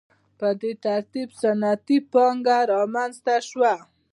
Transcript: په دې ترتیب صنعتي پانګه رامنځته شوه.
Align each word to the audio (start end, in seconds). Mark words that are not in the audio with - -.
په 0.39 0.47
دې 0.61 0.71
ترتیب 0.85 1.29
صنعتي 1.41 1.97
پانګه 2.11 2.57
رامنځته 2.73 3.35
شوه. 3.49 3.73